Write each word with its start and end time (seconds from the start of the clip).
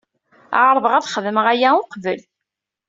Ɛerḍeɣ 0.61 0.93
ad 0.93 1.09
xedmeɣ 1.13 1.45
aya 1.53 1.69
uqbel. 1.81 2.21